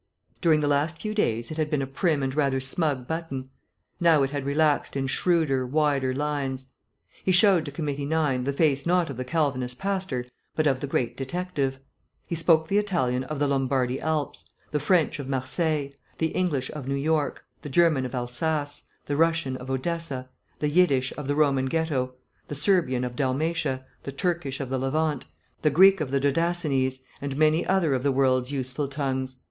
During 0.41 0.61
the 0.61 0.67
last 0.67 0.99
few 0.99 1.13
days 1.13 1.51
it 1.51 1.57
had 1.57 1.69
been 1.69 1.83
a 1.83 1.85
prim 1.85 2.23
and 2.23 2.33
rather 2.33 2.59
smug 2.59 3.05
button. 3.05 3.51
Now 3.99 4.23
it 4.23 4.31
had 4.31 4.47
relaxed 4.47 4.95
in 4.95 5.05
shrewder, 5.05 5.63
wider 5.63 6.11
lines. 6.11 6.71
He 7.23 7.31
showed 7.31 7.65
to 7.65 7.71
Committee 7.71 8.07
9 8.07 8.45
the 8.45 8.51
face 8.51 8.87
not 8.87 9.11
of 9.11 9.17
the 9.17 9.23
Calvinist 9.23 9.77
pastor 9.77 10.25
but 10.55 10.65
of 10.65 10.79
the 10.79 10.87
great 10.87 11.15
detective. 11.15 11.77
He 12.25 12.33
spoke 12.33 12.67
the 12.67 12.79
Italian 12.79 13.25
of 13.25 13.37
the 13.37 13.45
Lombardy 13.45 14.01
Alps, 14.01 14.49
the 14.71 14.79
French 14.79 15.19
of 15.19 15.29
Marseilles, 15.29 15.91
the 16.17 16.29
English 16.29 16.71
of 16.71 16.87
New 16.87 16.95
York, 16.95 17.45
the 17.61 17.69
German 17.69 18.03
of 18.03 18.15
Alsace, 18.15 18.85
the 19.05 19.15
Russian 19.15 19.55
of 19.57 19.69
Odessa, 19.69 20.29
the 20.57 20.69
Yiddish 20.69 21.13
of 21.15 21.27
the 21.27 21.35
Roman 21.35 21.67
Ghetto, 21.67 22.15
the 22.47 22.55
Serbian 22.55 23.03
of 23.03 23.15
Dalmatia, 23.15 23.85
the 24.01 24.11
Turkish 24.11 24.59
of 24.59 24.71
the 24.71 24.79
Levant, 24.79 25.27
the 25.61 25.69
Greek 25.69 26.01
of 26.01 26.09
the 26.09 26.19
Dodacenese, 26.19 27.01
and 27.21 27.37
many 27.37 27.63
other 27.67 27.93
of 27.93 28.01
the 28.01 28.11
world's 28.11 28.51
useful 28.51 28.87
tongues. 28.87 29.37